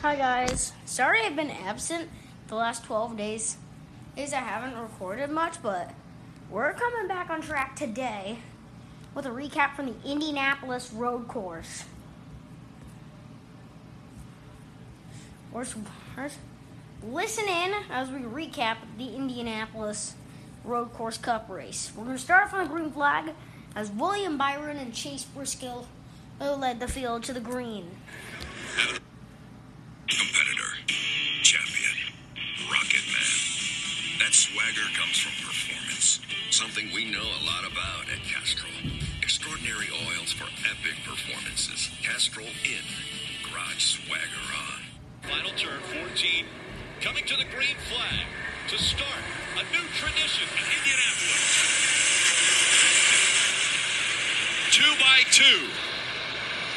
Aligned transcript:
Hi 0.00 0.14
guys. 0.14 0.72
Sorry 0.84 1.22
I've 1.26 1.34
been 1.34 1.50
absent 1.50 2.08
the 2.46 2.54
last 2.54 2.84
12 2.84 3.16
days. 3.16 3.56
Days 4.14 4.32
I 4.32 4.36
haven't 4.36 4.80
recorded 4.80 5.28
much, 5.28 5.60
but 5.60 5.90
we're 6.48 6.72
coming 6.74 7.08
back 7.08 7.30
on 7.30 7.42
track 7.42 7.74
today 7.74 8.38
with 9.12 9.26
a 9.26 9.30
recap 9.30 9.74
from 9.74 9.86
the 9.86 10.08
Indianapolis 10.08 10.92
road 10.92 11.26
course. 11.26 11.82
Listen 15.52 17.48
in 17.48 17.74
as 17.90 18.08
we 18.08 18.20
recap 18.20 18.76
the 18.98 19.16
Indianapolis 19.16 20.14
road 20.62 20.92
course 20.92 21.18
cup 21.18 21.50
race. 21.50 21.90
We're 21.96 22.04
going 22.04 22.16
to 22.16 22.22
start 22.22 22.54
on 22.54 22.62
the 22.62 22.70
green 22.72 22.92
flag 22.92 23.34
as 23.74 23.90
William 23.90 24.38
Byron 24.38 24.76
and 24.76 24.94
Chase 24.94 25.24
Briscoe 25.24 25.86
led 26.40 26.78
the 26.78 26.86
field 26.86 27.24
to 27.24 27.32
the 27.32 27.40
green. 27.40 27.90
Competitor, 30.08 30.72
champion, 31.42 31.92
rocket 32.72 33.04
man. 33.12 33.36
That 34.24 34.32
swagger 34.32 34.88
comes 34.96 35.20
from 35.20 35.36
performance. 35.44 36.20
Something 36.50 36.88
we 36.94 37.12
know 37.12 37.20
a 37.20 37.42
lot 37.44 37.68
about 37.68 38.08
at 38.08 38.24
Castrol. 38.24 38.72
Extraordinary 39.20 39.92
oils 40.08 40.32
for 40.32 40.48
epic 40.64 40.96
performances. 41.04 41.90
Castrol 42.02 42.48
in, 42.64 42.84
garage 43.44 44.00
swagger 44.00 44.46
on. 44.56 44.80
Final 45.28 45.52
turn 45.60 45.80
14, 45.92 46.46
coming 47.02 47.24
to 47.26 47.36
the 47.36 47.44
green 47.52 47.76
flag 47.92 48.24
to 48.72 48.78
start 48.80 49.22
a 49.60 49.64
new 49.76 49.84
tradition 50.00 50.48
in 50.56 50.64
Indianapolis. 50.72 51.44
Two 54.72 54.92
by 55.04 55.20
two, 55.36 55.68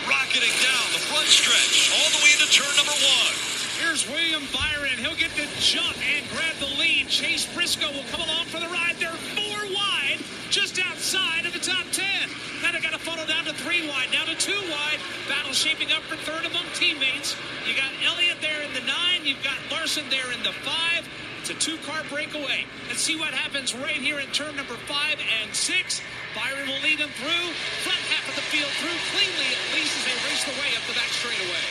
rocketing 0.07 0.53
down 0.63 0.85
the 0.93 1.03
front 1.11 1.27
stretch, 1.27 1.91
all 1.93 2.09
the 2.15 2.21
way 2.23 2.31
into 2.33 2.49
turn 2.49 2.71
number 2.77 2.95
one. 2.95 3.35
Here's 3.81 4.05
William 4.09 4.45
Byron. 4.53 4.97
He'll 5.01 5.17
get 5.17 5.33
the 5.33 5.49
jump 5.57 5.97
and 6.05 6.21
grab 6.29 6.53
the 6.61 6.69
lead. 6.77 7.09
Chase 7.09 7.49
Briscoe 7.53 7.89
will 7.91 8.05
come 8.13 8.21
along 8.21 8.45
for 8.45 8.59
the 8.61 8.69
ride. 8.69 8.95
They're 9.01 9.17
four 9.33 9.59
wide, 9.73 10.21
just 10.49 10.77
outside 10.77 11.45
of 11.45 11.53
the 11.53 11.59
top 11.59 11.85
ten. 11.91 12.29
Now 12.61 12.71
they 12.71 12.79
got 12.79 12.93
to 12.93 13.01
funnel 13.01 13.25
down 13.25 13.45
to 13.45 13.53
three 13.53 13.89
wide, 13.89 14.13
down 14.13 14.27
to 14.27 14.37
two 14.37 14.61
wide. 14.69 15.01
Battle 15.27 15.53
shaping 15.53 15.91
up 15.91 16.05
for 16.05 16.15
third 16.15 16.45
among 16.45 16.65
teammates. 16.77 17.35
You 17.65 17.73
got 17.73 17.89
Elliott 18.05 18.37
there 18.39 18.61
in 18.61 18.71
the 18.73 18.85
nine. 18.85 19.25
You've 19.25 19.43
got 19.43 19.57
Larson 19.71 20.05
there 20.09 20.31
in 20.31 20.43
the 20.43 20.53
five. 20.61 21.09
It's 21.41 21.49
a 21.49 21.57
two-car 21.57 22.05
breakaway. 22.05 22.69
Let's 22.87 23.01
see 23.01 23.17
what 23.17 23.33
happens 23.33 23.73
right 23.73 23.97
here 23.97 24.19
in 24.19 24.29
turn 24.29 24.55
number 24.55 24.77
five 24.85 25.17
and 25.41 25.49
six. 25.55 25.99
Byron 26.37 26.69
will 26.69 26.79
lead 26.85 26.99
them 27.01 27.09
through. 27.17 27.49
Half 28.21 28.29
of 28.29 28.37
the 28.37 28.49
field 28.53 28.69
through 28.77 28.93
cleanly 29.17 29.49
at 29.49 29.61
least 29.73 29.97
as 29.97 30.05
they 30.05 30.13
race 30.29 30.45
the 30.45 30.53
way 30.61 30.69
up 30.77 30.85
the 30.85 30.93
back 30.93 31.09
straightaway. 31.09 31.65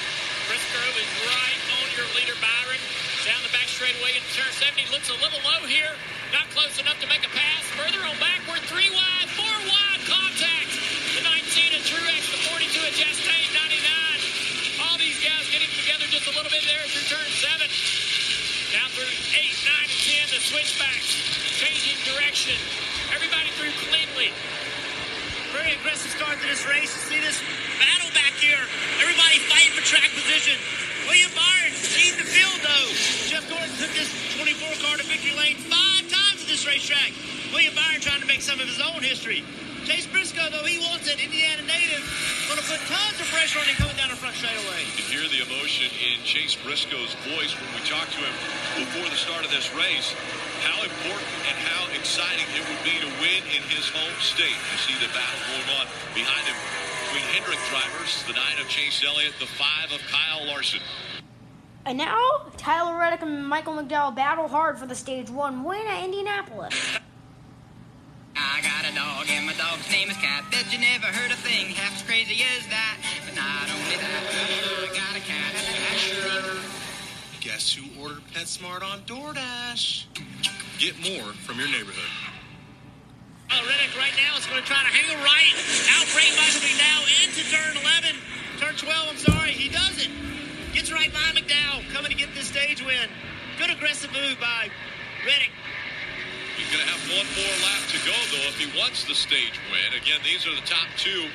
Briscoe 0.50 0.82
is 0.98 1.10
right 1.30 1.60
on 1.78 1.86
your 1.94 2.10
leader, 2.18 2.34
Byron. 2.42 2.82
Down 3.22 3.38
the 3.46 3.54
back 3.54 3.70
straightaway 3.70 4.18
into 4.18 4.26
turn 4.34 4.50
70. 4.50 4.90
Looks 4.90 5.14
a 5.14 5.18
little 5.22 5.38
low 5.46 5.62
here. 5.70 5.94
Not 6.34 6.50
close 6.50 6.74
enough 6.82 6.98
to 6.98 7.06
make 7.06 7.22
a 7.22 7.30
pass. 7.30 7.62
Further 7.78 8.02
on 8.02 8.18
backward, 8.18 8.66
three 8.66 8.90
wide, 8.90 9.30
four 9.38 9.56
wide 9.62 10.02
contact. 10.10 10.74
The 11.14 11.22
19 11.22 11.78
of 11.78 11.82
Truex, 11.86 12.22
the 12.34 12.40
42 12.50 12.82
of 12.82 12.94
Chastain, 12.98 13.46
99. 13.54 14.82
All 14.82 14.98
these 14.98 15.22
guys 15.22 15.46
getting 15.54 15.70
together 15.70 16.10
just 16.10 16.26
a 16.26 16.34
little 16.34 16.50
bit 16.50 16.66
there 16.66 16.82
through 16.90 17.06
turn 17.14 17.30
seven. 17.38 17.70
Down 18.74 18.90
through 18.98 19.12
eight, 19.38 19.54
nine, 19.70 19.86
and 19.86 20.02
10, 20.34 20.34
the 20.34 20.42
switchbacks. 20.42 21.14
Changing 21.62 21.98
direction. 22.10 22.58
Everybody 23.14 23.54
through 23.54 23.74
cleanly. 23.86 24.34
Very 25.52 25.74
aggressive 25.74 26.10
start 26.14 26.38
to 26.38 26.46
this 26.46 26.62
race. 26.66 26.94
You 26.94 27.02
see 27.10 27.20
this 27.20 27.42
battle 27.82 28.10
back 28.14 28.34
here. 28.38 28.60
Everybody 29.02 29.42
fighting 29.50 29.74
for 29.74 29.82
track 29.82 30.06
position. 30.14 30.54
William 31.10 31.30
Byron 31.34 31.74
leads 31.98 32.16
the 32.18 32.28
field 32.28 32.58
though. 32.62 32.88
Jeff 33.26 33.42
Gordon 33.50 33.70
took 33.82 33.90
this 33.98 34.10
24 34.38 34.78
car 34.78 34.94
to 34.98 35.04
victory 35.10 35.34
lane 35.34 35.58
five 35.66 36.06
times 36.06 36.38
at 36.42 36.48
this 36.48 36.66
racetrack. 36.66 37.10
William 37.50 37.74
Byron 37.74 37.98
trying 37.98 38.22
to 38.22 38.30
make 38.30 38.42
some 38.42 38.62
of 38.62 38.68
his 38.70 38.78
own 38.78 39.02
history. 39.02 39.42
Chase 39.90 40.06
Briscoe, 40.06 40.46
though 40.54 40.62
he 40.62 40.78
wants 40.86 41.10
it, 41.10 41.18
Indiana 41.18 41.66
native, 41.66 41.98
going 42.46 42.62
to 42.62 42.68
put 42.70 42.78
tons 42.86 43.18
of 43.18 43.26
pressure 43.26 43.58
on 43.58 43.66
him 43.66 43.74
coming 43.74 43.98
down 43.98 44.06
the 44.06 44.14
front 44.14 44.38
straightaway. 44.38 44.86
You 44.86 45.02
can 45.02 45.10
hear 45.10 45.26
the 45.26 45.42
emotion 45.42 45.90
in 45.98 46.22
Chase 46.22 46.54
Briscoe's 46.54 47.18
voice 47.34 47.58
when 47.58 47.66
we 47.74 47.82
talked 47.82 48.14
to 48.14 48.22
him 48.22 48.30
before 48.78 49.10
the 49.10 49.18
start 49.18 49.42
of 49.42 49.50
this 49.50 49.66
race. 49.74 50.14
How 50.62 50.78
important 50.86 51.26
and 51.50 51.58
how 51.66 51.90
exciting 51.98 52.46
it 52.54 52.62
would 52.70 52.78
be 52.86 53.02
to 53.02 53.10
win 53.18 53.42
in 53.50 53.66
his 53.66 53.90
home 53.90 54.14
state. 54.22 54.54
You 54.54 54.78
see 54.78 54.94
the 55.02 55.10
battle 55.10 55.42
going 55.58 55.82
on 55.82 55.90
behind 56.14 56.46
him 56.46 56.54
between 57.10 57.26
Hendrick 57.34 57.58
drivers, 57.74 58.22
the 58.30 58.38
nine 58.38 58.62
of 58.62 58.70
Chase 58.70 59.02
Elliott, 59.02 59.34
the 59.42 59.50
five 59.58 59.90
of 59.90 59.98
Kyle 60.06 60.46
Larson. 60.46 60.86
And 61.82 61.98
now, 61.98 62.46
Tyler 62.54 62.94
Reddick 62.94 63.26
and 63.26 63.42
Michael 63.42 63.74
McDowell 63.74 64.14
battle 64.14 64.46
hard 64.46 64.78
for 64.78 64.86
the 64.86 64.94
stage 64.94 65.34
one 65.34 65.66
win 65.66 65.82
at 65.90 66.06
Indianapolis. 66.06 66.78
I 68.90 68.92
got 68.92 69.02
a 69.02 69.06
dog 69.06 69.26
and 69.30 69.46
my 69.46 69.52
dog's 69.54 69.86
name 69.92 70.10
is 70.10 70.16
Cat. 70.16 70.50
Bet 70.50 70.72
you 70.72 70.78
never 70.80 71.06
heard 71.06 71.30
a 71.30 71.38
thing 71.46 71.70
half 71.78 71.94
as 71.94 72.02
crazy 72.02 72.42
as 72.58 72.66
that. 72.74 72.98
But 73.22 73.36
not 73.38 73.70
only 73.70 73.94
that, 74.02 74.22
I 74.26 74.90
got 74.90 75.14
a 75.14 75.22
cat 75.22 75.54
at 75.54 75.62
Guess 77.40 77.74
who 77.74 77.86
ordered 78.02 78.26
PetSmart 78.34 78.82
on 78.82 79.00
DoorDash? 79.06 80.10
Get 80.78 80.98
more 81.06 81.30
from 81.46 81.58
your 81.58 81.68
neighborhood. 81.68 82.10
Oh, 83.52 83.62
Reddick 83.62 83.94
right 83.94 84.14
now 84.18 84.34
is 84.38 84.46
going 84.46 84.58
to 84.58 84.66
try 84.66 84.82
to 84.82 84.90
hang 84.90 85.06
a 85.14 85.18
right, 85.22 85.54
outbreak 85.94 86.34
Michael 86.34 86.66
McDowell 86.66 87.06
into 87.22 87.46
turn 87.46 87.78
11. 87.78 88.18
Turn 88.58 88.74
12, 88.74 89.06
I'm 89.06 89.18
sorry, 89.18 89.52
he 89.52 89.70
does 89.70 90.02
it. 90.02 90.10
Gets 90.74 90.90
right 90.90 91.12
by 91.12 91.30
McDowell, 91.38 91.86
coming 91.94 92.10
to 92.10 92.16
get 92.16 92.34
this 92.34 92.46
stage 92.46 92.82
win. 92.84 93.06
Good 93.58 93.70
aggressive 93.70 94.10
move 94.12 94.38
by 94.40 94.70
Reddick. 95.24 95.54
Going 96.70 96.86
to 96.86 96.94
have 96.94 97.02
one 97.18 97.26
more 97.34 97.56
lap 97.66 97.82
to 97.90 97.98
go, 98.06 98.14
though, 98.30 98.46
if 98.46 98.54
he 98.54 98.70
wants 98.78 99.02
the 99.02 99.14
stage 99.14 99.58
win. 99.74 99.90
Again, 99.90 100.22
these 100.22 100.46
are 100.46 100.54
the 100.54 100.62
top 100.62 100.86
two, 100.94 101.26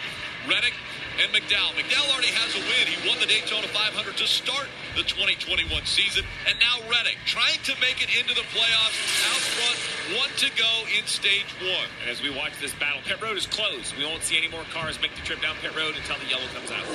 Reddick 0.47 0.71
and 1.19 1.27
McDowell. 1.35 1.75
McDowell 1.75 2.07
already 2.15 2.31
has 2.31 2.55
a 2.55 2.63
win. 2.63 2.87
He 2.87 2.95
won 3.03 3.19
the 3.19 3.27
Daytona 3.27 3.67
500 3.67 4.15
to 4.15 4.27
start 4.31 4.71
the 4.95 5.03
2021 5.03 5.67
season. 5.83 6.23
And 6.47 6.55
now 6.63 6.79
Reddick 6.87 7.19
trying 7.27 7.59
to 7.67 7.75
make 7.83 7.99
it 7.99 8.07
into 8.15 8.33
the 8.33 8.47
playoffs 8.55 8.95
out 9.27 9.43
front. 9.59 9.77
One 10.15 10.31
to 10.39 10.47
go 10.55 10.71
in 10.87 11.03
stage 11.03 11.51
one. 11.59 11.89
And 11.99 12.09
as 12.09 12.23
we 12.23 12.31
watch 12.31 12.55
this 12.63 12.71
battle, 12.79 13.03
pit 13.03 13.19
road 13.19 13.35
is 13.35 13.45
closed. 13.45 13.91
We 13.99 14.07
won't 14.07 14.23
see 14.23 14.37
any 14.39 14.47
more 14.47 14.63
cars 14.71 14.95
make 15.03 15.13
the 15.15 15.21
trip 15.27 15.41
down 15.43 15.55
pit 15.59 15.75
road 15.75 15.99
until 15.99 16.15
the 16.23 16.29
yellow 16.31 16.47
comes 16.55 16.71
out. 16.71 16.87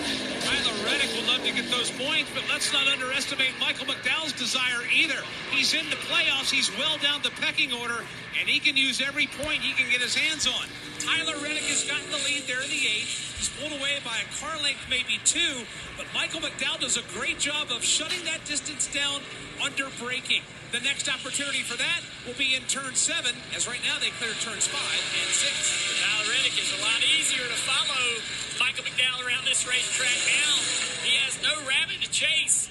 Tyler 0.48 0.76
Reddick 0.88 1.12
would 1.12 1.28
love 1.28 1.44
to 1.44 1.52
get 1.52 1.68
those 1.68 1.92
points, 1.92 2.32
but 2.32 2.44
let's 2.48 2.72
not 2.72 2.88
underestimate 2.88 3.52
Michael 3.60 3.84
McDowell's 3.84 4.32
desire 4.32 4.80
either. 4.88 5.20
He's 5.52 5.74
in 5.76 5.84
the 5.92 6.00
playoffs. 6.08 6.48
He's 6.48 6.72
well 6.80 6.96
down 7.04 7.20
the 7.20 7.34
pecking 7.36 7.72
order, 7.72 8.00
and 8.40 8.48
he 8.48 8.60
can 8.60 8.76
use 8.76 9.04
every 9.04 9.28
point 9.44 9.60
he 9.60 9.76
can 9.76 9.90
get 9.92 10.00
his 10.00 10.16
hands 10.16 10.48
on. 10.48 10.64
Tyler 11.00 11.36
Reddick 11.42 11.68
has 11.68 11.84
gotten 11.84 12.08
the 12.10 12.20
lead 12.24 12.44
there 12.48 12.62
in 12.62 12.70
the 12.70 12.84
eighth. 12.88 13.30
He's 13.40 13.48
pulled 13.56 13.72
away 13.72 13.96
by 14.04 14.20
a 14.20 14.28
car 14.36 14.60
length, 14.62 14.84
maybe 14.90 15.18
two, 15.24 15.64
but 15.96 16.06
Michael 16.12 16.40
McDowell 16.40 16.80
does 16.80 16.96
a 16.96 17.02
great 17.18 17.38
job 17.38 17.68
of 17.70 17.82
shutting 17.90 18.22
that 18.22 18.38
distance 18.46 18.86
down 18.94 19.18
under 19.58 19.90
braking. 19.98 20.46
The 20.70 20.78
next 20.86 21.10
opportunity 21.10 21.66
for 21.66 21.74
that 21.74 22.06
will 22.22 22.38
be 22.38 22.54
in 22.54 22.62
turn 22.70 22.94
seven, 22.94 23.34
as 23.50 23.66
right 23.66 23.82
now 23.82 23.98
they 23.98 24.14
clear 24.22 24.30
turns 24.38 24.70
five 24.70 25.02
and 25.18 25.30
six. 25.34 25.98
Tyler 25.98 26.30
Reddick 26.30 26.54
is 26.54 26.70
a 26.70 26.80
lot 26.86 27.02
easier 27.02 27.42
to 27.42 27.58
follow 27.66 28.22
Michael 28.62 28.86
McDowell 28.86 29.26
around 29.26 29.42
this 29.42 29.66
racetrack 29.66 30.14
now. 30.22 30.54
He 31.02 31.18
has 31.26 31.34
no 31.42 31.50
rabbit 31.66 31.98
to 32.06 32.10
chase. 32.14 32.70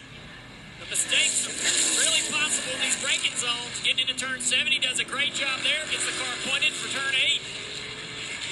The 0.79 0.87
mistakes 0.87 1.51
are 1.51 1.55
really 1.99 2.23
possible 2.31 2.79
in 2.79 2.87
these 2.87 2.95
braking 3.03 3.35
zones. 3.35 3.75
Getting 3.83 4.07
into 4.07 4.15
turn 4.15 4.39
seven, 4.39 4.71
he 4.71 4.79
does 4.79 5.03
a 5.03 5.07
great 5.07 5.35
job 5.35 5.59
there. 5.67 5.83
Gets 5.91 6.07
the 6.07 6.15
car 6.15 6.31
pointed 6.47 6.71
for 6.71 6.87
turn 6.95 7.11
eight. 7.19 7.43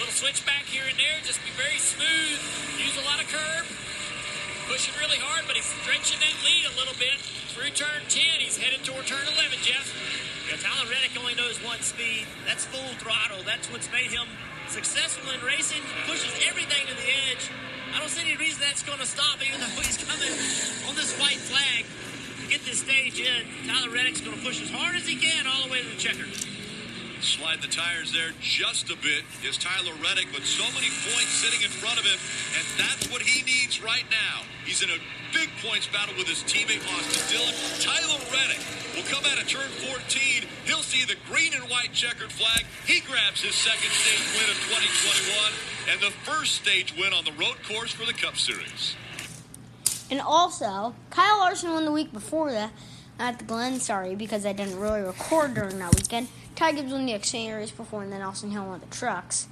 Little 0.03 0.11
switchback 0.11 0.67
here 0.67 0.83
and 0.83 0.99
there. 0.99 1.15
Just 1.23 1.39
be 1.47 1.53
very 1.55 1.79
smooth. 1.79 2.43
Use 2.75 2.99
a 2.99 3.07
lot 3.07 3.23
of 3.23 3.31
curb. 3.31 3.63
Pushing 4.67 4.99
really 4.99 5.15
hard, 5.23 5.47
but 5.47 5.55
he's 5.55 5.65
stretching 5.79 6.19
that 6.19 6.35
lead 6.43 6.67
a 6.67 6.75
little 6.75 6.93
bit. 6.99 7.15
Through 7.55 7.71
turn 7.71 8.03
10, 8.11 8.43
he's 8.43 8.59
headed 8.59 8.83
toward 8.83 9.07
turn 9.07 9.23
11, 9.23 9.63
Jeff. 9.63 9.87
Yeah, 10.51 10.59
Tyler 10.59 10.91
Reddick 10.91 11.15
only 11.15 11.39
knows 11.39 11.55
one 11.63 11.79
speed. 11.79 12.27
That's 12.43 12.67
full 12.67 12.91
throttle. 12.99 13.47
That's 13.47 13.71
what's 13.71 13.87
made 13.95 14.11
him 14.11 14.27
successful 14.67 15.31
in 15.31 15.39
racing. 15.39 15.79
Pushes 16.03 16.35
everything 16.51 16.83
to 16.83 16.95
the 16.99 17.07
edge. 17.31 17.47
I 17.95 17.99
don't 18.03 18.11
see 18.11 18.27
any 18.27 18.35
reason 18.35 18.59
that's 18.59 18.83
going 18.83 18.99
to 18.99 19.07
stop, 19.07 19.39
even 19.39 19.63
though 19.63 19.71
he's 19.79 20.03
coming 20.03 20.35
on 20.91 20.99
this 20.99 21.15
white 21.15 21.39
flag 21.47 21.87
to 21.87 22.45
get 22.51 22.59
this 22.67 22.83
stage 22.83 23.23
in. 23.23 23.47
Tyler 23.71 23.89
Reddick's 23.89 24.19
going 24.19 24.35
to 24.35 24.43
push 24.43 24.61
as 24.61 24.69
hard 24.69 24.99
as 24.99 25.07
he 25.07 25.15
can 25.15 25.47
all 25.47 25.63
the 25.63 25.71
way 25.71 25.79
to 25.79 25.87
the 25.87 25.95
checker. 25.95 26.27
Slide 27.21 27.61
the 27.61 27.67
tires 27.67 28.13
there 28.13 28.29
just 28.41 28.89
a 28.91 28.97
bit 28.97 29.25
is 29.43 29.57
Tyler 29.57 29.93
Reddick, 30.05 30.27
but 30.31 30.43
so 30.43 30.63
many 30.77 30.93
points 31.01 31.33
sitting 31.33 31.65
in 31.65 31.69
front 31.69 31.97
of 31.97 32.05
him, 32.05 32.17
and 32.53 32.65
that's 32.77 33.09
what 33.09 33.21
he 33.21 33.41
needs 33.41 33.81
right 33.81 34.05
now. 34.13 34.45
He's 34.65 34.83
in 34.83 34.89
a 34.89 35.01
big 35.33 35.49
points 35.65 35.87
battle 35.87 36.13
with 36.17 36.27
his 36.27 36.45
teammate 36.45 36.85
Austin 36.93 37.25
Dillon. 37.33 37.53
Tyler 37.81 38.21
Reddick 38.29 38.61
will 38.93 39.07
come 39.09 39.25
out 39.25 39.41
of 39.41 39.49
turn 39.49 39.69
14. 39.89 40.45
He'll 40.65 40.85
see 40.85 41.05
the 41.05 41.17
green 41.25 41.53
and 41.57 41.65
white 41.69 41.91
checkered 41.91 42.31
flag. 42.31 42.65
He 42.85 43.01
grabs 43.01 43.41
his 43.41 43.55
second 43.55 43.89
stage 43.89 44.21
win 44.37 44.49
of 44.53 44.57
2021 44.69 45.89
and 45.89 45.97
the 46.01 46.13
first 46.21 46.55
stage 46.55 46.93
win 46.97 47.13
on 47.13 47.25
the 47.25 47.33
road 47.33 47.57
course 47.65 47.91
for 47.91 48.05
the 48.05 48.13
Cup 48.13 48.37
Series. 48.37 48.95
And 50.11 50.21
also, 50.21 50.93
Kyle 51.09 51.39
Larson 51.39 51.71
won 51.71 51.85
the 51.85 51.91
week 51.91 52.13
before 52.13 52.51
that 52.51 52.71
at 53.19 53.39
the 53.39 53.45
Glen. 53.45 53.79
Sorry, 53.79 54.15
because 54.15 54.45
I 54.45 54.53
didn't 54.53 54.79
really 54.79 55.01
record 55.01 55.53
during 55.53 55.79
that 55.79 55.95
weekend. 55.95 56.27
Ty 56.57 56.71
Gibbs 56.71 56.91
won 56.91 57.05
the 57.05 57.13
Xfinity 57.13 57.55
race 57.55 57.69
before, 57.69 58.01
and 58.01 58.11
then 58.11 58.23
Austin 58.23 58.49
Hill 58.49 58.65
won 58.65 58.79
the 58.79 58.87
trucks. 58.87 59.47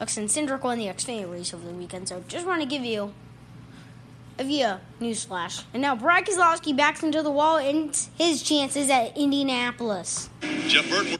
Austin 0.00 0.26
Cindric 0.26 0.62
won 0.62 0.78
the 0.78 0.86
Xfinity 0.86 1.28
race 1.28 1.52
over 1.52 1.66
the 1.66 1.74
weekend. 1.74 2.08
So 2.08 2.22
just 2.28 2.46
want 2.46 2.62
to 2.62 2.68
give 2.68 2.84
you 2.84 3.12
a 4.38 4.44
via 4.44 4.80
newsflash. 5.00 5.64
And 5.74 5.82
now 5.82 5.96
Brad 5.96 6.24
Keselowski 6.24 6.76
backs 6.76 7.02
into 7.02 7.24
the 7.24 7.30
wall 7.32 7.58
and 7.58 7.90
his 8.16 8.40
chances 8.44 8.88
at 8.88 9.18
Indianapolis. 9.18 10.30
Jeff 10.68 10.88
Burton. 10.88 11.18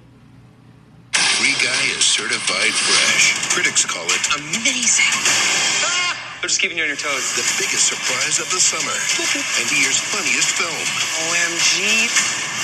Free 1.12 1.58
Guy 1.58 1.82
is 1.98 2.04
certified 2.04 2.70
fresh. 2.70 3.50
Critics 3.52 3.84
call 3.84 4.06
it 4.06 4.22
amazing. 4.38 5.10
Ah! 5.82 6.38
They're 6.40 6.48
just 6.48 6.60
keeping 6.60 6.76
you 6.76 6.84
on 6.84 6.88
your 6.90 6.96
toes. 6.96 7.34
The 7.34 7.42
biggest 7.58 7.88
surprise 7.90 8.38
of 8.38 8.48
the 8.54 8.60
summer. 8.60 8.94
and 9.58 9.66
the 9.66 9.82
year's 9.82 9.98
funniest 9.98 10.54
film. 10.54 10.70
OMG. 11.26 12.55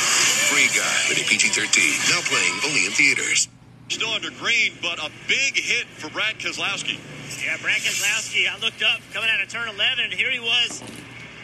Free 0.52 0.69
Guy. 0.69 1.08
Rated 1.08 1.26
PG-13. 1.28 2.12
Now 2.12 2.20
playing 2.28 2.52
only 2.69 2.84
in 2.84 2.93
theaters. 2.93 3.49
Still 3.88 4.10
under 4.10 4.28
green, 4.32 4.76
but 4.82 4.99
a 4.99 5.10
big 5.26 5.56
hit 5.56 5.87
for 5.87 6.10
Brad 6.10 6.37
Keselowski. 6.37 7.00
Yeah, 7.43 7.56
Brad 7.62 7.81
Keselowski, 7.81 8.44
I 8.46 8.58
looked 8.58 8.82
up 8.82 9.00
coming 9.14 9.31
out 9.31 9.40
of 9.40 9.49
turn 9.49 9.70
11, 9.70 10.04
and 10.04 10.12
here 10.12 10.31
he 10.31 10.40
was 10.40 10.82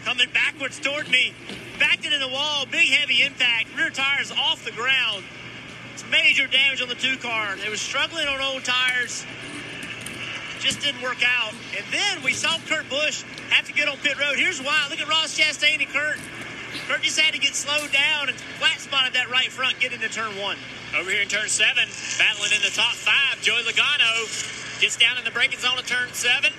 coming 0.04 0.28
backwards 0.34 0.78
toward 0.78 1.08
me. 1.08 1.32
Backed 1.80 2.04
into 2.04 2.18
the 2.18 2.28
wall, 2.28 2.66
big 2.70 2.90
heavy 2.90 3.22
impact, 3.22 3.74
rear 3.78 3.88
tires 3.88 4.30
off 4.30 4.62
the 4.66 4.72
ground. 4.72 5.24
It's 5.94 6.04
major 6.10 6.46
damage 6.46 6.82
on 6.82 6.88
the 6.88 6.94
two 6.94 7.16
car. 7.16 7.56
They 7.56 7.70
were 7.70 7.76
struggling 7.76 8.28
on 8.28 8.42
old 8.42 8.62
tires. 8.64 9.24
Just 10.60 10.82
didn't 10.82 11.00
work 11.00 11.24
out. 11.24 11.54
And 11.74 11.86
then 11.90 12.22
we 12.22 12.34
saw 12.34 12.58
Kurt 12.68 12.90
Busch 12.90 13.22
have 13.48 13.66
to 13.68 13.72
get 13.72 13.88
on 13.88 13.96
pit 13.96 14.18
road. 14.20 14.36
Here's 14.36 14.60
why. 14.60 14.86
Look 14.90 15.00
at 15.00 15.08
Ross 15.08 15.38
Chastain 15.38 15.80
and 15.80 15.88
Kurt. 15.88 16.18
Kurt 16.88 17.02
just 17.02 17.20
had 17.20 17.34
to 17.34 17.38
get 17.38 17.54
slowed 17.54 17.92
down 17.92 18.32
and 18.32 18.36
flat 18.56 18.80
spotted 18.80 19.12
that 19.12 19.28
right 19.28 19.52
front, 19.52 19.78
get 19.78 19.92
into 19.92 20.08
turn 20.08 20.32
one. 20.40 20.56
Over 20.96 21.10
here 21.10 21.20
in 21.20 21.28
turn 21.28 21.46
seven, 21.52 21.84
battling 22.16 22.48
in 22.56 22.64
the 22.64 22.72
top 22.72 22.96
five, 22.96 23.36
Joey 23.44 23.60
Logano 23.60 24.24
gets 24.80 24.96
down 24.96 25.18
in 25.18 25.24
the 25.24 25.30
braking 25.30 25.58
zone 25.60 25.76
of 25.76 25.86
turn 25.86 26.08
seven. 26.16 26.50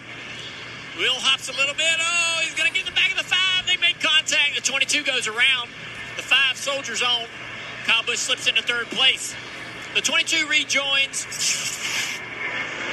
Wheel 1.02 1.18
hops 1.18 1.50
a 1.50 1.58
little 1.58 1.74
bit. 1.74 1.98
Oh, 1.98 2.46
he's 2.46 2.54
going 2.54 2.70
to 2.70 2.76
get 2.78 2.86
in 2.86 2.94
the 2.94 3.00
back 3.00 3.10
of 3.10 3.18
the 3.18 3.24
five. 3.24 3.66
They 3.66 3.78
make 3.81 3.98
contact. 3.98 4.54
The 4.54 4.62
22 4.62 5.02
goes 5.02 5.26
around. 5.26 5.74
The 6.16 6.22
five 6.22 6.58
soldier 6.58 6.96
zone. 6.96 7.25
Kyle 7.86 8.04
Busch 8.06 8.20
slips 8.20 8.46
into 8.46 8.62
third 8.62 8.86
place. 8.94 9.34
The 9.96 10.02
22 10.02 10.46
rejoins. 10.46 11.25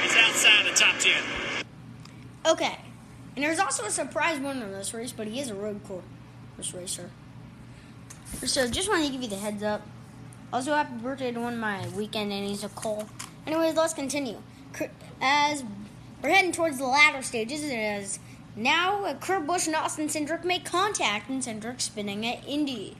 He's 0.01 0.15
outside 0.17 0.65
the 0.65 0.73
top 0.73 0.97
10. 0.97 1.21
Okay. 2.47 2.79
And 3.35 3.45
there's 3.45 3.59
also 3.59 3.85
a 3.85 3.91
surprise 3.91 4.39
winner 4.39 4.65
in 4.65 4.71
this 4.71 4.91
race, 4.91 5.11
but 5.11 5.27
he 5.27 5.39
is 5.39 5.51
a 5.51 5.55
road 5.55 5.81
course 5.83 6.73
racer. 6.73 7.11
So 8.45 8.67
just 8.69 8.89
wanted 8.89 9.07
to 9.07 9.11
give 9.11 9.21
you 9.23 9.27
the 9.29 9.35
heads 9.35 9.63
up. 9.63 9.81
Also, 10.53 10.73
happy 10.73 10.93
birthday 11.01 11.31
to 11.31 11.39
one 11.39 11.53
of 11.53 11.59
my 11.59 11.85
weekend 11.89 12.31
innies, 12.31 12.63
Nicole. 12.63 13.07
Anyways, 13.45 13.75
let's 13.75 13.93
continue. 13.93 14.37
As 15.21 15.63
we're 16.21 16.29
heading 16.29 16.51
towards 16.51 16.77
the 16.77 16.85
latter 16.85 17.21
stages, 17.21 17.63
it 17.63 17.73
is 17.73 18.19
now 18.55 19.13
Kurt 19.19 19.45
Busch 19.45 19.67
and 19.67 19.75
Austin 19.75 20.07
Cindric 20.07 20.43
make 20.45 20.63
contact, 20.65 21.29
and 21.29 21.41
Cindric 21.41 21.81
spinning 21.81 22.25
at 22.25 22.47
Indy. 22.47 22.95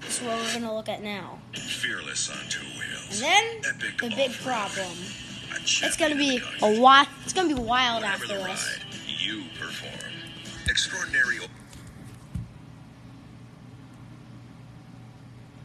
That's 0.00 0.20
what 0.20 0.36
we're 0.38 0.52
gonna 0.54 0.74
look 0.74 0.88
at 0.88 1.02
now. 1.02 1.38
Fearless 1.54 2.30
on 2.30 2.48
two 2.48 2.60
And 2.66 2.78
wheels. 2.78 3.20
then 3.20 3.44
Epic 3.68 3.98
the 4.00 4.08
big 4.10 4.32
problem. 4.32 4.88
It's 5.52 5.96
gonna 5.96 6.14
be 6.16 6.42
a 6.62 6.80
wild. 6.80 7.08
It's 7.24 7.32
gonna 7.32 7.48
be 7.54 7.60
wild 7.60 8.02
Whatever 8.02 8.24
after 8.24 8.38
the 8.38 8.44
this. 8.44 8.78
you 9.06 9.44
perform. 9.58 9.92
Extraordinary 10.68 11.38
o- 11.38 11.46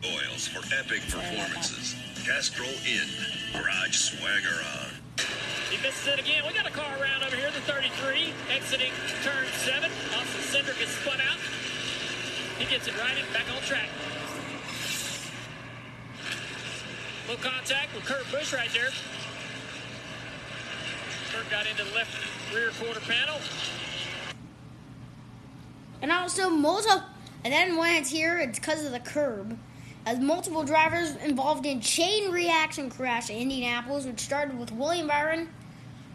oils 0.05 0.44
for 0.55 0.63
epic 0.73 1.01
performances. 1.11 1.95
Castrol 2.23 2.71
in. 2.87 3.03
Garage 3.51 3.95
swagger 3.95 4.55
on. 4.79 4.87
He 5.69 5.75
misses 5.83 6.07
it 6.07 6.19
again. 6.19 6.43
We 6.47 6.53
got 6.53 6.65
a 6.65 6.71
car 6.71 6.95
around 6.97 7.23
over 7.23 7.35
here, 7.35 7.51
the 7.51 7.59
33, 7.61 8.31
exiting 8.49 8.91
turn 9.23 9.45
seven. 9.65 9.91
Austin 10.15 10.63
Cindric 10.63 10.81
is 10.81 10.87
spun 10.87 11.19
out. 11.19 11.39
He 12.57 12.65
gets 12.65 12.87
it 12.87 12.97
right 12.97 13.17
in, 13.17 13.25
back 13.33 13.51
on 13.53 13.61
track. 13.63 13.89
Little 17.27 17.43
contact 17.43 17.93
with 17.93 18.05
Kurt 18.05 18.31
Busch 18.31 18.53
right 18.53 18.69
there. 18.71 18.91
Kurt 21.33 21.49
got 21.51 21.67
into 21.67 21.83
the 21.83 21.91
left 21.91 22.15
rear 22.53 22.71
quarter 22.79 23.01
panel. 23.01 23.39
And 26.01 26.11
also, 26.11 26.49
multiple. 26.49 27.03
And 27.43 27.51
then 27.51 27.75
when 27.77 27.95
it's 27.95 28.09
here, 28.09 28.39
it's 28.39 28.57
because 28.57 28.85
of 28.85 28.91
the 28.91 28.99
curb. 28.99 29.57
As 30.05 30.19
multiple 30.19 30.63
drivers 30.63 31.15
involved 31.15 31.65
in 31.65 31.81
chain 31.81 32.31
reaction 32.31 32.91
crash 32.91 33.31
in 33.31 33.37
Indianapolis, 33.37 34.05
which 34.05 34.19
started 34.19 34.59
with 34.59 34.71
William 34.71 35.07
Byron 35.07 35.49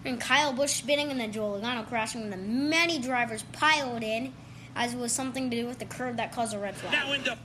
and 0.04 0.20
Kyle 0.20 0.52
Busch 0.52 0.74
spinning, 0.74 1.10
and 1.10 1.18
then 1.18 1.32
Joe 1.32 1.58
Logano 1.60 1.86
crashing, 1.86 2.22
and 2.22 2.32
then 2.32 2.70
many 2.70 3.00
drivers 3.00 3.42
piled 3.52 4.04
in, 4.04 4.32
as 4.76 4.94
it 4.94 4.98
was 4.98 5.12
something 5.12 5.50
to 5.50 5.56
do 5.56 5.66
with 5.66 5.80
the 5.80 5.86
curb 5.86 6.18
that 6.18 6.30
caused 6.30 6.54
a 6.54 6.58
red 6.58 6.76
flag. 6.76 6.92
Now 6.92 7.12
into 7.12 7.36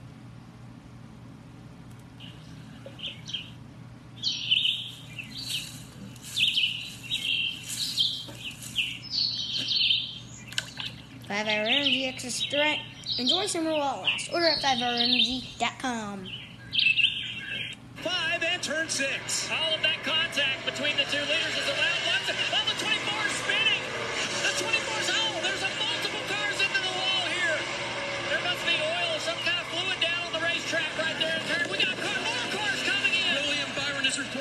Five 11.26 11.48
Hour 11.48 11.64
Energy 11.64 12.06
Extra 12.06 12.30
Strength. 12.30 12.95
Enjoy 13.18 13.46
summer 13.46 13.70
while 13.72 14.00
it 14.00 14.02
lasts. 14.02 14.28
Order 14.32 14.46
at 14.46 14.62
5hourenergy.com. 14.62 16.28
five 18.02 18.42
and 18.42 18.62
turn 18.62 18.88
six. 18.88 19.50
All 19.50 19.74
of 19.74 19.82
that 19.82 20.02
contact 20.04 20.66
between 20.66 20.96
the 20.96 21.04
two 21.04 21.20
leaders 21.20 21.56
is 21.58 21.66
allowed. 21.66 21.95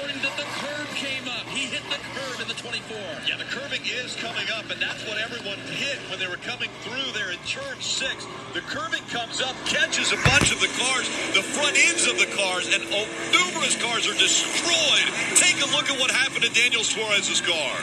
Byron 0.06 0.22
reporting 0.22 0.30
that 0.30 0.38
the 0.38 0.50
curb 0.62 0.88
came 0.96 1.28
up. 1.28 1.46
He 1.48 1.68
hit 1.68 1.81
the 1.90 1.98
curb 2.13 2.42
in 2.42 2.48
the 2.48 2.54
24. 2.54 2.98
Yeah, 3.25 3.38
the 3.38 3.46
curbing 3.46 3.81
is 3.86 4.16
coming 4.16 4.46
up, 4.57 4.69
and 4.69 4.81
that's 4.81 5.06
what 5.07 5.18
everyone 5.18 5.57
hit 5.74 5.98
when 6.10 6.19
they 6.19 6.28
were 6.28 6.42
coming 6.42 6.69
through 6.81 7.12
there 7.13 7.31
in 7.31 7.40
turn 7.46 7.80
six. 7.81 8.25
The 8.54 8.62
curbing 8.62 9.04
comes 9.10 9.42
up, 9.42 9.56
catches 9.66 10.12
a 10.12 10.18
bunch 10.18 10.52
of 10.52 10.60
the 10.60 10.69
cars, 10.78 11.07
the 11.33 11.42
front 11.42 11.78
ends 11.78 12.07
of 12.07 12.19
the 12.19 12.30
cars, 12.38 12.74
and 12.74 12.83
oh, 12.92 13.07
numerous 13.31 13.81
cars 13.81 14.07
are 14.07 14.18
destroyed. 14.18 15.09
Take 15.35 15.57
a 15.64 15.69
look 15.74 15.90
at 15.90 16.00
what 16.00 16.12
happened 16.12 16.44
to 16.44 16.54
Daniel 16.54 16.83
Suarez's 16.83 17.42
car. 17.42 17.76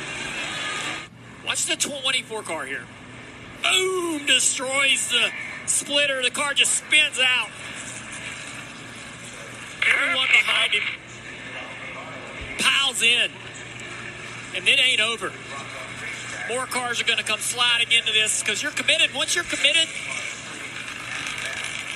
Watch 1.46 1.66
the 1.66 1.76
24 1.76 2.42
car 2.42 2.66
here. 2.66 2.86
Boom! 3.62 4.26
Destroys 4.26 5.10
the 5.10 5.30
splitter. 5.66 6.22
The 6.22 6.30
car 6.30 6.54
just 6.54 6.74
spins 6.74 7.18
out. 7.18 7.50
Everyone 9.82 10.28
behind 10.28 10.72
him 10.72 10.82
in. 13.02 13.30
And 14.54 14.68
it 14.68 14.78
ain't 14.78 15.00
over. 15.00 15.32
More 16.48 16.66
cars 16.66 17.00
are 17.00 17.04
going 17.04 17.18
to 17.18 17.24
come 17.24 17.40
sliding 17.40 17.92
into 17.92 18.12
this 18.12 18.42
because 18.42 18.62
you're 18.62 18.72
committed. 18.72 19.14
Once 19.14 19.34
you're 19.34 19.44
committed, 19.44 19.88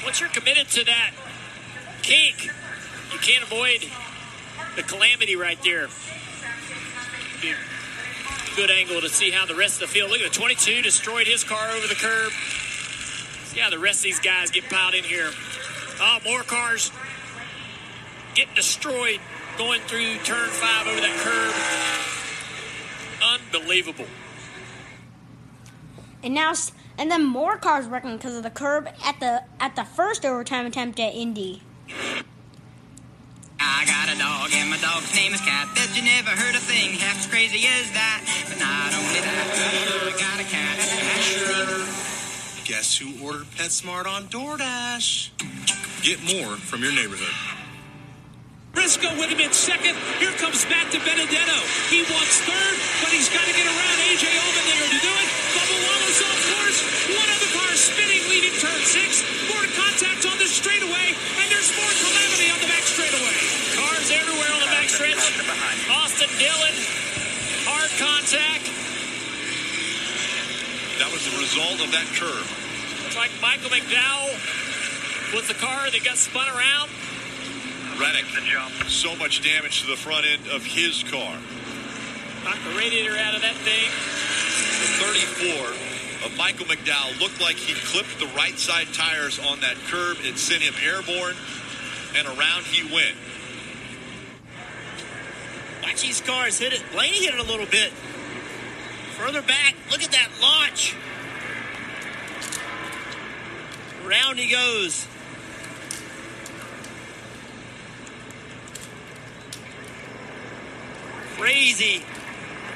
once 0.05 0.21
you're 0.21 0.31
committed 0.31 0.69
to 0.69 0.85
that 0.85 1.13
kink, 2.03 2.51
you 3.13 3.19
can't 3.19 3.43
avoid 3.43 3.85
the 4.77 4.83
calamity 4.83 5.37
right 5.37 5.59
there. 5.63 5.89
Good 8.57 8.71
angle 8.71 9.01
to 9.01 9.09
see 9.09 9.31
how 9.31 9.45
the 9.45 9.55
rest 9.55 9.83
of 9.83 9.89
the 9.89 9.95
field. 9.95 10.11
Look 10.11 10.21
at 10.21 10.33
the 10.33 10.39
22 10.39 10.83
destroyed 10.83 11.27
his 11.27 11.45
car 11.45 11.71
over 11.73 11.87
the 11.87 11.95
curb. 11.95 12.33
How 13.59 13.71
the 13.71 13.79
rest 13.79 14.01
of 14.01 14.05
these 14.05 14.21
guys 14.21 14.51
get 14.51 14.69
piled 14.69 14.95
in 14.95 15.05
here. 15.05 15.31
Oh, 15.99 16.19
more 16.25 16.43
cars 16.43 16.91
getting 18.37 18.55
destroyed 18.55 19.19
going 19.57 19.81
through 19.83 20.15
turn 20.19 20.49
five 20.51 20.87
over 20.87 21.01
that 21.01 21.17
curb. 21.25 21.55
Unbelievable. 23.41 24.05
And 26.23 26.35
now, 26.35 26.53
and 26.99 27.11
then 27.11 27.25
more 27.25 27.57
cars 27.57 27.87
wrecking 27.87 28.17
because 28.19 28.37
of 28.37 28.43
the 28.43 28.51
curb 28.51 28.89
at 29.05 29.19
the 29.21 29.43
at 29.59 29.75
the 29.75 29.85
first 29.85 30.27
overtime 30.27 30.67
attempt 30.67 31.01
at 31.01 31.15
Indy. 31.15 31.63
I 33.59 33.87
got 33.87 34.15
a 34.15 34.19
dog 34.19 34.51
and 34.53 34.69
my 34.69 34.77
dog's 34.79 35.15
name 35.17 35.33
is 35.33 35.41
Cat. 35.41 35.69
Bet 35.75 35.97
you 35.97 36.03
never 36.05 36.31
heard 36.31 36.55
a 36.55 36.59
thing 36.59 36.93
half 36.93 37.19
as 37.19 37.27
crazy 37.27 37.67
as 37.67 37.91
that. 37.93 38.21
But 38.49 38.59
not 38.59 38.93
only 38.93 39.21
that, 39.25 39.49
I 40.05 40.13
got 40.21 40.41
a 40.41 40.45
cat. 40.45 40.77
Asher. 41.17 41.87
Guess 42.67 42.99
who 42.99 43.25
ordered 43.25 43.47
PetSmart 43.57 44.07
on 44.07 44.25
DoorDash? 44.25 45.31
Get 46.03 46.21
more 46.23 46.57
from 46.57 46.83
your 46.83 46.93
neighborhood. 46.93 47.56
Briscoe 48.77 49.17
with 49.17 49.33
him 49.33 49.41
in 49.41 49.51
second. 49.57 49.97
Here 50.21 50.37
comes 50.37 50.61
Matt 50.69 50.93
DiBenedetto. 50.93 51.59
He 51.89 52.05
wants 52.13 52.45
third, 52.45 52.77
but 53.01 53.09
he's 53.09 53.33
got 53.33 53.49
to 53.49 53.55
get 53.57 53.65
around 53.65 53.97
A.J. 54.05 54.29
Allmendinger 54.29 54.89
to 54.93 55.01
do 55.01 55.13
it. 55.17 55.29
Bubba 55.57 55.77
Wallace 55.81 56.21
off 56.21 56.41
course. 56.53 56.79
One 57.17 57.31
of 57.33 57.41
the 57.41 57.51
cars 57.57 57.81
spinning, 57.81 58.21
leading 58.29 58.53
turn 58.61 58.77
six. 58.85 59.25
More 59.49 59.65
contact 59.73 60.29
on 60.29 60.37
the 60.37 60.45
straightaway, 60.45 61.17
and 61.17 61.47
there's 61.49 61.73
more 61.73 61.93
calamity 62.05 62.53
on 62.53 62.61
the 62.61 62.69
back 62.69 62.85
straightaway. 62.85 63.37
Cars 63.81 64.13
everywhere 64.13 64.53
on 64.53 64.61
the 64.61 64.71
back 64.71 64.93
stretch. 64.93 65.25
Austin 65.89 66.31
Dillon, 66.37 66.77
hard 67.65 67.91
contact. 67.97 68.69
That 71.01 71.09
was 71.11 71.25
the 71.25 71.35
result 71.41 71.81
of 71.81 71.91
that 71.97 72.07
curve. 72.13 72.45
Looks 73.09 73.17
like 73.17 73.33
Michael 73.41 73.73
McDowell 73.73 74.37
was 75.33 75.49
the 75.49 75.57
car 75.57 75.89
that 75.89 76.05
got 76.05 76.21
spun 76.21 76.47
around. 76.53 76.93
Reddick, 77.99 78.27
so 78.89 79.17
much 79.17 79.43
damage 79.43 79.81
to 79.81 79.87
the 79.87 79.97
front 79.97 80.27
end 80.27 80.47
of 80.49 80.65
his 80.65 81.03
car. 81.05 81.37
Knocked 82.45 82.65
the 82.65 82.77
radiator 82.77 83.17
out 83.17 83.35
of 83.35 83.43
that 83.43 83.57
thing. 83.65 83.89
The 84.81 84.89
34 85.03 86.27
of 86.27 86.37
Michael 86.37 86.67
McDowell 86.67 87.19
looked 87.21 87.41
like 87.41 87.57
he 87.57 87.75
clipped 87.75 88.19
the 88.21 88.27
right 88.37 88.59
side 88.59 88.89
tires 88.93 89.39
on 89.39 89.61
that 89.61 89.77
curb. 89.89 90.19
It 90.21 90.39
sent 90.39 90.63
him 90.63 90.75
airborne, 90.85 91.37
and 92.17 92.27
around 92.27 92.65
he 92.65 92.83
went. 92.93 93.17
Watch 95.83 96.03
these 96.03 96.21
cars 96.21 96.59
hit 96.59 96.73
it. 96.73 96.83
Blaney 96.93 97.25
hit 97.25 97.35
it 97.35 97.41
a 97.41 97.51
little 97.51 97.67
bit. 97.67 97.91
Further 99.17 99.43
back, 99.43 99.75
look 99.91 100.03
at 100.03 100.13
that 100.13 100.29
launch. 100.41 100.95
Round 104.05 104.39
he 104.39 104.53
goes. 104.53 105.07
Crazy. 111.37 112.03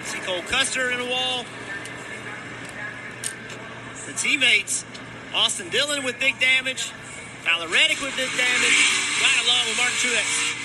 See 0.04 0.18
Cole 0.18 0.42
Custer 0.42 0.90
in 0.90 0.98
the 0.98 1.06
wall. 1.06 1.46
The 4.06 4.12
teammates, 4.12 4.84
Austin 5.34 5.70
Dillon 5.70 6.04
with 6.04 6.18
big 6.20 6.38
damage. 6.40 6.92
Tyler 7.44 7.68
Reddick 7.68 8.02
with 8.02 8.14
big 8.16 8.28
damage. 8.36 8.76
Right 9.22 9.40
along 9.44 9.66
with 9.66 9.76
Martin 9.78 9.96
Truex. 9.96 10.56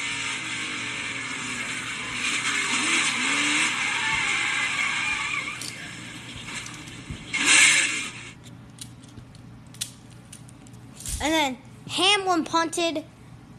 And 11.21 11.33
then 11.33 11.57
Hamlin 11.89 12.43
punted. 12.43 13.05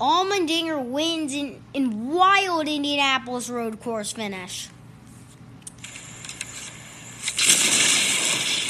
Allmendinger 0.00 0.84
wins 0.84 1.32
in, 1.32 1.62
in 1.72 2.12
wild 2.12 2.68
Indianapolis 2.68 3.48
road 3.48 3.80
course 3.80 4.12
finish. 4.12 4.68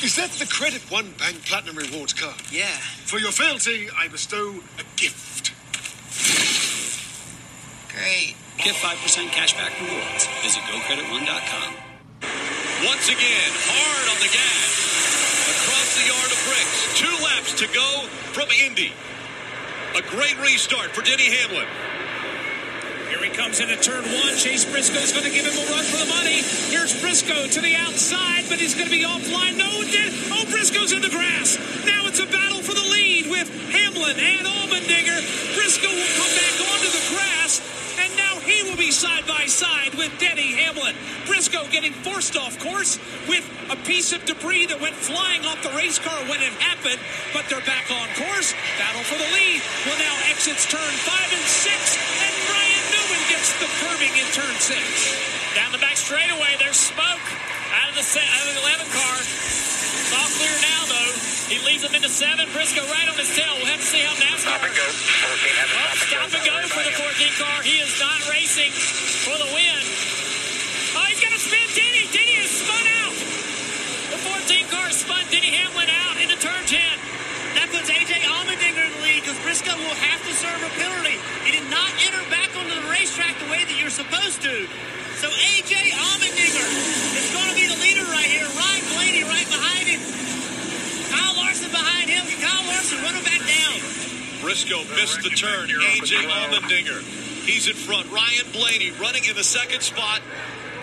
Is 0.04 0.14
that 0.14 0.30
the 0.38 0.46
Credit 0.46 0.82
One 0.88 1.10
Bank 1.18 1.44
Platinum 1.46 1.76
Rewards 1.76 2.12
card? 2.12 2.36
Yeah. 2.52 2.78
For 3.06 3.18
your 3.18 3.32
fealty, 3.32 3.88
I 3.90 4.06
bestow 4.06 4.54
a 4.78 4.84
gift. 4.94 5.50
Great. 7.90 8.36
Get 8.58 8.76
5% 8.76 9.28
cashback 9.34 9.74
rewards. 9.82 10.28
Visit 10.44 10.62
gocredit1.com. 10.62 11.74
Once 12.86 13.08
again, 13.08 13.50
hard 13.66 14.06
on 14.14 14.18
the 14.22 14.30
gas. 14.30 14.72
Across 15.58 15.98
the 15.98 16.06
yard 16.06 16.30
of 16.30 16.38
bricks. 16.46 16.78
Two 16.94 17.16
laps 17.24 17.52
to 17.58 17.66
go 17.74 18.06
from 18.30 18.46
Indy. 18.62 18.92
A 19.96 20.02
great 20.12 20.36
restart 20.44 20.92
for 20.92 21.00
Denny 21.00 21.24
Hamlin. 21.24 21.64
Here 23.08 23.16
he 23.24 23.32
comes 23.32 23.64
into 23.64 23.80
turn 23.80 24.04
one. 24.04 24.36
Chase 24.36 24.68
Briscoe's 24.68 25.08
going 25.08 25.24
to 25.24 25.32
give 25.32 25.48
him 25.48 25.56
a 25.56 25.66
run 25.72 25.84
for 25.88 25.96
the 25.96 26.10
money. 26.12 26.44
Here's 26.68 26.92
Briscoe 27.00 27.48
to 27.48 27.60
the 27.64 27.72
outside, 27.80 28.44
but 28.52 28.60
he's 28.60 28.74
going 28.76 28.84
to 28.84 28.92
be 28.92 29.08
offline. 29.08 29.56
No, 29.56 29.72
did. 29.88 30.12
Oh, 30.28 30.44
Briscoe's 30.52 30.92
in 30.92 31.00
the 31.00 31.08
grass. 31.08 31.56
Now 31.88 32.04
it's 32.12 32.20
a 32.20 32.28
battle 32.28 32.60
for 32.60 32.76
the 32.76 32.84
lead 32.84 33.32
with 33.32 33.48
Hamlin 33.72 34.20
and 34.20 34.44
Allmendinger. 34.44 35.16
Briscoe 35.56 35.88
will 35.88 36.12
come 36.20 36.32
back 36.36 36.56
onto 36.60 36.92
the 36.92 37.04
grass, 37.16 37.64
and 37.96 38.12
now 38.20 38.36
he 38.44 38.68
will 38.68 38.76
be 38.76 38.85
side 38.96 39.28
by 39.28 39.44
side 39.44 39.92
with 40.00 40.08
Denny 40.16 40.56
Hamlin. 40.56 40.96
Briscoe 41.28 41.68
getting 41.68 41.92
forced 42.00 42.32
off 42.32 42.56
course 42.64 42.96
with 43.28 43.44
a 43.68 43.76
piece 43.84 44.16
of 44.16 44.24
debris 44.24 44.72
that 44.72 44.80
went 44.80 44.96
flying 44.96 45.44
off 45.44 45.60
the 45.60 45.68
race 45.76 46.00
car 46.00 46.16
when 46.32 46.40
it 46.40 46.48
happened, 46.64 46.96
but 47.36 47.44
they're 47.52 47.60
back 47.68 47.84
on 47.92 48.08
course. 48.16 48.56
Battle 48.80 49.04
for 49.04 49.20
the 49.20 49.28
lead. 49.36 49.60
Well, 49.84 50.00
now 50.00 50.16
exits 50.32 50.64
turn 50.64 50.92
five 51.04 51.28
and 51.28 51.44
six, 51.44 52.00
and 52.24 52.32
Ryan 52.48 52.84
Newman 52.96 53.22
gets 53.28 53.52
the 53.60 53.68
curving 53.84 54.16
in 54.16 54.24
turn 54.32 54.56
six. 54.64 55.12
Down 55.52 55.76
the 55.76 55.82
back 55.84 56.00
straightaway, 56.00 56.56
there's 56.56 56.80
smoke 56.80 57.26
out 57.76 57.92
of 57.92 57.96
the 58.00 58.06
se- 58.06 58.24
out 58.24 58.48
of 58.48 58.56
the 58.56 58.64
11 58.80 58.88
car. 58.96 59.16
It's 59.20 60.12
all 60.16 60.30
clear 60.40 60.56
now, 60.64 60.82
though. 60.88 61.12
He 61.52 61.62
leads 61.62 61.82
them 61.84 61.94
into 61.94 62.08
seven. 62.10 62.48
Briscoe 62.50 62.82
right 62.90 63.06
on 63.06 63.14
his 63.14 63.30
tail. 63.36 63.54
We'll 63.60 63.70
have 63.70 63.78
to 63.78 63.86
see 63.86 64.02
how 64.02 64.14
NASCAR. 64.18 64.50
Stop 64.50 64.66
and 64.66 64.74
go. 64.74 64.82
14 64.82 65.62
has 65.62 65.68
a 65.70 65.78
Oh, 65.78 65.94
stop 65.94 66.30
and 66.34 66.42
go 66.42 66.56
for 66.74 66.82
the 66.82 66.94
14 66.98 67.38
car. 67.38 67.56
He 67.62 67.78
is 67.78 67.94
not 68.02 68.18
racing 68.26 68.74
for 69.22 69.38
the 69.38 69.46
win. 69.54 69.78
Oh, 70.98 71.06
he's 71.06 71.22
going 71.22 71.34
to 71.34 71.42
spin 71.42 71.62
Denny. 71.78 72.10
Denny 72.10 72.34
is 72.42 72.50
spun 72.50 72.86
out. 73.06 73.14
The 74.10 74.18
14 74.26 74.74
car 74.74 74.90
spun 74.90 75.22
Denny 75.30 75.54
Hamlin 75.54 75.86
out 75.86 76.18
into 76.18 76.34
turn 76.42 76.62
10. 76.66 76.82
That 77.62 77.70
puts 77.70 77.86
AJ 77.94 78.26
Allmendinger 78.26 78.82
in 78.82 78.92
the 78.98 79.02
lead 79.06 79.22
because 79.22 79.38
Briscoe 79.46 79.75
will 79.86 80.00
have 80.02 80.20
to 80.26 80.32
serve 80.34 80.58
a 80.58 80.72
penalty. 80.74 81.16
He 81.46 81.54
did 81.54 81.66
not 81.70 81.88
enter 82.02 82.22
back 82.28 82.50
onto 82.58 82.74
the 82.74 82.86
racetrack 82.90 83.38
the 83.38 83.46
way 83.46 83.62
that 83.62 83.76
you're 83.78 83.94
supposed 83.94 84.42
to. 84.42 84.66
So 85.22 85.30
AJ 85.30 85.94
Allmendinger 85.96 86.68
is 87.16 87.28
going 87.32 87.48
to 87.48 87.56
be 87.56 87.70
the 87.70 87.78
leader 87.80 88.04
right 88.10 88.28
here. 88.28 88.44
Ryan 88.44 88.84
Blaney 88.92 89.22
right 89.24 89.48
behind 89.48 89.86
him. 89.88 90.02
Kyle 91.08 91.34
Larson 91.38 91.70
behind 91.70 92.10
him. 92.10 92.26
Kyle 92.42 92.66
Larson 92.68 93.00
run 93.00 93.14
him 93.14 93.24
back 93.24 93.40
down. 93.40 93.78
Briscoe 94.42 94.84
missed 94.98 95.22
the 95.22 95.30
turn. 95.30 95.70
AJ 95.70 96.26
Allmendinger. 96.28 97.00
He's 97.46 97.70
in 97.70 97.78
front. 97.78 98.10
Ryan 98.10 98.50
Blaney 98.52 98.90
running 99.00 99.24
in 99.24 99.36
the 99.36 99.46
second 99.46 99.80
spot. 99.80 100.20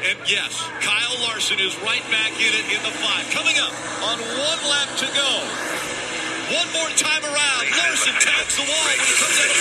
And 0.03 0.17
yes, 0.27 0.51
Kyle 0.81 1.15
Larson 1.27 1.59
is 1.59 1.77
right 1.79 2.03
back 2.11 2.31
in 2.35 2.51
it 2.51 2.65
in 2.73 2.81
the 2.83 2.91
five. 2.99 3.23
Coming 3.31 3.55
up 3.59 3.71
on 4.03 4.19
one 4.19 4.61
lap 4.67 4.89
to 4.99 5.07
go. 5.15 5.31
One 6.53 6.69
more 6.69 6.93
time 7.01 7.25
around. 7.25 7.65
Larson 7.81 8.13
taps 8.21 8.61
the 8.61 8.65
wall 8.69 8.85
when 8.85 9.01
he 9.01 9.13
comes 9.17 9.37
out 9.41 9.49
of 9.49 9.57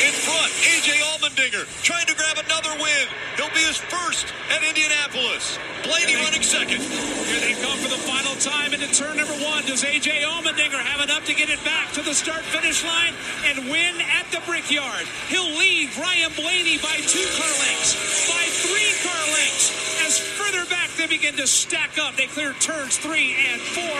14. 0.00 0.08
In 0.08 0.14
front, 0.24 0.50
AJ 0.64 0.88
Allmendinger 1.04 1.68
trying 1.84 2.06
to 2.08 2.16
grab 2.16 2.40
another 2.40 2.72
win. 2.80 3.04
He'll 3.36 3.52
be 3.52 3.60
his 3.68 3.76
first 3.76 4.32
at 4.48 4.64
Indianapolis. 4.64 5.58
Blaney 5.84 6.16
running 6.24 6.40
second. 6.40 6.80
Here 6.80 7.40
they 7.44 7.52
come 7.60 7.76
for 7.84 7.92
the 7.92 8.00
final 8.08 8.32
time 8.40 8.72
into 8.72 8.88
turn 8.96 9.20
number 9.20 9.36
one. 9.44 9.64
Does 9.68 9.84
A.J. 9.84 10.24
Allmendinger 10.24 10.80
have 10.80 11.04
enough 11.04 11.26
to 11.26 11.34
get 11.34 11.50
it 11.50 11.62
back 11.68 11.92
to 11.92 12.02
the 12.02 12.14
start-finish 12.14 12.82
line 12.84 13.12
and 13.44 13.68
win 13.68 13.94
at 14.00 14.24
the 14.32 14.40
Brickyard? 14.48 15.04
He'll 15.28 15.52
lead 15.52 15.92
Ryan 16.00 16.32
Blaney 16.32 16.80
by 16.80 16.96
two 17.04 17.28
car 17.36 17.52
lengths, 17.60 17.92
by 18.24 18.44
three 18.64 18.90
car 19.04 19.24
lengths. 19.36 19.68
As 20.08 20.18
further 20.40 20.64
back 20.70 20.88
they 20.96 21.06
begin 21.06 21.36
to 21.36 21.46
stack 21.46 21.98
up, 22.00 22.16
they 22.16 22.26
clear 22.26 22.54
turns 22.54 22.96
three 22.96 23.36
and 23.36 23.60
four 23.60 23.98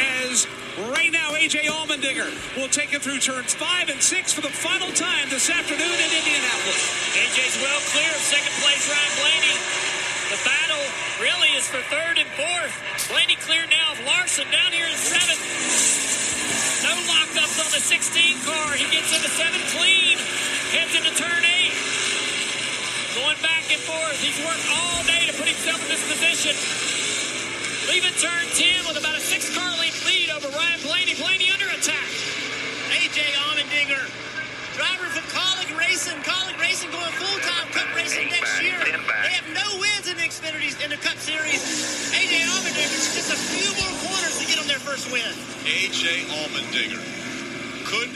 as 0.00 0.19
Right 0.80 1.12
now, 1.12 1.36
AJ 1.36 1.68
Allmendinger 1.68 2.32
will 2.56 2.72
take 2.72 2.96
it 2.96 3.04
through 3.04 3.20
turns 3.20 3.52
five 3.52 3.92
and 3.92 4.00
six 4.00 4.32
for 4.32 4.40
the 4.40 4.48
final 4.48 4.88
time 4.96 5.28
this 5.28 5.52
afternoon 5.52 5.92
in 5.92 6.08
Indianapolis. 6.08 6.80
AJ's 7.20 7.60
well 7.60 7.80
clear 7.92 8.08
of 8.08 8.22
second 8.24 8.54
place, 8.64 8.88
Ryan 8.88 9.12
Blaney. 9.20 9.56
The 10.32 10.40
battle 10.40 10.80
really 11.20 11.52
is 11.52 11.68
for 11.68 11.84
third 11.92 12.16
and 12.16 12.24
fourth. 12.32 12.72
Blaney 13.12 13.36
clear 13.44 13.68
now 13.68 13.92
of 13.92 14.00
Larson 14.08 14.48
down 14.48 14.72
here 14.72 14.88
in 14.88 14.96
seventh. 14.96 15.44
No 16.88 16.96
lockups 17.12 17.60
on 17.60 17.68
the 17.76 17.82
16 17.84 18.40
car. 18.48 18.72
He 18.80 18.88
gets 18.88 19.12
into 19.12 19.28
seven 19.36 19.60
clean. 19.76 20.16
Heads 20.72 20.96
into 20.96 21.12
turn 21.12 21.44
eight. 21.44 21.76
Going 23.20 23.36
back 23.44 23.68
and 23.68 23.84
forth. 23.84 24.16
He's 24.16 24.40
worked 24.40 24.64
all 24.72 25.04
day 25.04 25.28
to 25.28 25.36
put 25.36 25.44
himself 25.44 25.76
in 25.84 25.92
this 25.92 26.04
position. 26.08 26.89
Leaving 27.90 28.14
turn 28.22 28.46
10 28.54 28.86
with 28.86 29.02
about 29.02 29.18
a 29.18 29.20
six 29.20 29.50
car 29.50 29.66
length 29.82 29.98
lead 30.06 30.30
over 30.30 30.46
Ryan 30.54 30.78
Blaney. 30.86 31.18
Blaney 31.18 31.50
under 31.50 31.66
attack. 31.74 32.06
AJ 32.94 33.34
Allmendinger, 33.34 34.06
driver 34.78 35.10
for 35.10 35.26
Kaulig 35.34 35.74
Racing. 35.74 36.14
Kaulig 36.22 36.54
Racing 36.62 36.94
going 36.94 37.10
full-time 37.18 37.66
Cup 37.74 37.90
Racing 37.98 38.30
next 38.30 38.62
year. 38.62 38.78
They 38.78 39.34
have 39.34 39.50
no 39.50 39.66
wins 39.82 40.06
in 40.06 40.14
the 40.14 40.22
Xfinity's 40.22 40.78
in 40.78 40.94
the 40.94 41.02
Cup 41.02 41.18
Series. 41.18 41.58
AJ 42.14 42.46
Allmendinger 42.46 42.94
just 43.10 43.34
a 43.34 43.40
few 43.58 43.66
more 43.82 43.90
corners 44.06 44.38
to 44.38 44.46
get 44.46 44.62
them 44.62 44.70
their 44.70 44.78
first 44.78 45.10
win. 45.10 45.34
AJ 45.66 46.30
Allmendinger 46.30 47.02
could 47.90 48.14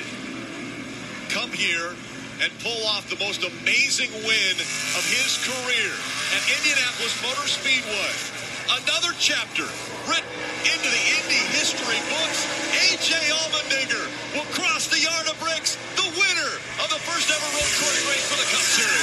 come 1.34 1.50
here 1.50 1.98
and 2.38 2.50
pull 2.62 2.86
off 2.94 3.10
the 3.10 3.18
most 3.18 3.42
amazing 3.42 4.14
win 4.22 4.54
of 4.94 5.02
his 5.10 5.34
career 5.42 5.90
at 6.30 6.42
Indianapolis 6.62 7.18
Motor 7.26 7.50
Speedway. 7.50 8.33
Another 8.70 9.12
chapter 9.20 9.68
written 10.08 10.32
into 10.64 10.88
the 10.88 11.04
Indy 11.20 11.42
history 11.52 12.00
books. 12.08 12.48
AJ 12.88 13.12
Allmendinger 13.28 14.04
will 14.32 14.48
cross 14.56 14.88
the 14.88 15.00
yard 15.00 15.28
of 15.28 15.38
bricks, 15.38 15.76
the 15.96 16.08
winner 16.16 16.52
of 16.80 16.88
the 16.88 17.00
first 17.04 17.28
ever 17.28 17.48
road 17.52 17.72
course 17.76 18.00
race 18.08 18.24
for 18.24 18.40
the 18.40 18.48
Cup 18.48 18.64
Series. 18.64 18.94